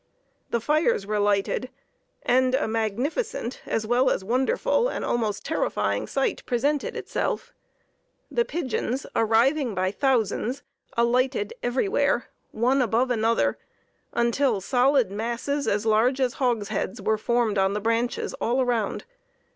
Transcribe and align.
The 0.49 0.59
fires 0.59 1.05
were 1.05 1.19
lighted, 1.19 1.69
and 2.23 2.55
a 2.55 2.67
magnificent, 2.67 3.61
as 3.67 3.85
well 3.85 4.09
as 4.09 4.23
wonderful 4.23 4.87
and 4.89 5.05
almost 5.05 5.45
terrifying 5.45 6.07
sight 6.07 6.43
presented 6.47 6.95
itself. 6.97 7.53
The 8.31 8.43
pigeons, 8.43 9.05
arriving 9.15 9.75
by 9.75 9.91
thousands, 9.91 10.63
alighted 10.97 11.53
everywhere, 11.61 12.29
one 12.49 12.81
above 12.81 13.11
another, 13.11 13.59
until 14.11 14.59
solid 14.59 15.11
masses 15.11 15.67
as 15.67 15.85
large 15.85 16.19
as 16.19 16.33
hogsheads 16.39 16.99
were 16.99 17.19
formed 17.19 17.59
on 17.59 17.73
the 17.73 17.79
branches 17.79 18.33
all 18.41 18.65
round. 18.65 19.05